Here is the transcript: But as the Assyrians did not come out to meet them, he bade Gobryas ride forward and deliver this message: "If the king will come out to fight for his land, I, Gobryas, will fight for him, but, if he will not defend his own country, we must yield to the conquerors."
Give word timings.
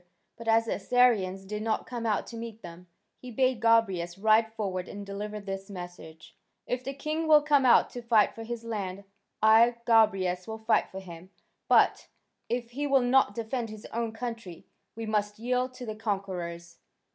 But 0.35 0.47
as 0.47 0.65
the 0.65 0.73
Assyrians 0.77 1.45
did 1.45 1.61
not 1.61 1.85
come 1.85 2.07
out 2.07 2.25
to 2.25 2.35
meet 2.35 2.63
them, 2.63 2.87
he 3.19 3.29
bade 3.29 3.61
Gobryas 3.61 4.17
ride 4.17 4.51
forward 4.51 4.87
and 4.87 5.05
deliver 5.05 5.39
this 5.39 5.69
message: 5.69 6.35
"If 6.65 6.83
the 6.83 6.95
king 6.95 7.27
will 7.27 7.43
come 7.43 7.67
out 7.67 7.91
to 7.91 8.01
fight 8.01 8.33
for 8.33 8.41
his 8.43 8.63
land, 8.63 9.03
I, 9.43 9.75
Gobryas, 9.85 10.47
will 10.47 10.57
fight 10.57 10.89
for 10.89 11.01
him, 11.01 11.29
but, 11.67 12.07
if 12.49 12.71
he 12.71 12.87
will 12.87 13.03
not 13.03 13.35
defend 13.35 13.69
his 13.69 13.85
own 13.93 14.11
country, 14.11 14.65
we 14.95 15.05
must 15.05 15.37
yield 15.37 15.75
to 15.75 15.85
the 15.85 15.95
conquerors." 15.95 16.77